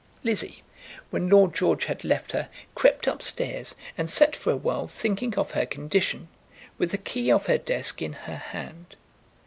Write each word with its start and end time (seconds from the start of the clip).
Lizzie, 0.23 0.63
when 1.11 1.29
Lord 1.29 1.53
George 1.53 1.85
had 1.85 2.03
left 2.03 2.31
her, 2.31 2.49
crept 2.73 3.07
up 3.07 3.21
stairs, 3.21 3.75
and 3.95 4.09
sat 4.09 4.35
for 4.35 4.51
awhile 4.51 4.87
thinking 4.87 5.35
of 5.35 5.51
her 5.51 5.67
condition, 5.67 6.27
with 6.79 6.89
the 6.89 6.97
key 6.97 7.31
of 7.31 7.45
her 7.45 7.59
desk 7.59 8.01
in 8.01 8.13
her 8.13 8.37
hand. 8.37 8.95